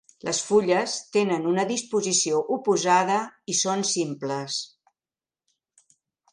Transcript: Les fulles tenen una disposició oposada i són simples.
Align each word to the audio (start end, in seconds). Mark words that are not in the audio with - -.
Les 0.27 0.37
fulles 0.45 0.95
tenen 1.17 1.45
una 1.49 1.65
disposició 1.73 2.41
oposada 2.57 3.19
i 3.55 3.59
són 3.61 3.87
simples. 3.93 4.59